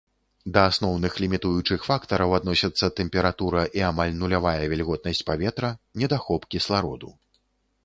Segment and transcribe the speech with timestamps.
[0.53, 7.17] Да асноўных лімітуючых фактараў адносяцца тэмпература і амаль нулявая вільготнасць паветра, недахоп кіслароду.